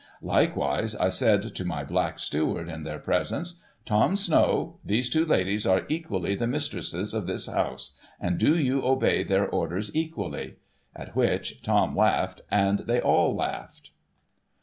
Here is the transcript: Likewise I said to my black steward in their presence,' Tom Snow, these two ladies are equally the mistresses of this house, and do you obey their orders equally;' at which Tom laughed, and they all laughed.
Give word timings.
Likewise 0.23 0.95
I 0.95 1.09
said 1.09 1.43
to 1.43 1.63
my 1.63 1.83
black 1.83 2.17
steward 2.17 2.67
in 2.69 2.81
their 2.81 2.97
presence,' 2.97 3.61
Tom 3.85 4.15
Snow, 4.15 4.79
these 4.83 5.11
two 5.11 5.23
ladies 5.23 5.67
are 5.67 5.85
equally 5.89 6.33
the 6.33 6.47
mistresses 6.47 7.13
of 7.13 7.27
this 7.27 7.45
house, 7.45 7.95
and 8.19 8.39
do 8.39 8.57
you 8.57 8.81
obey 8.83 9.21
their 9.21 9.45
orders 9.47 9.91
equally;' 9.95 10.55
at 10.95 11.15
which 11.15 11.61
Tom 11.61 11.95
laughed, 11.95 12.41
and 12.49 12.79
they 12.87 12.99
all 12.99 13.35
laughed. 13.35 13.91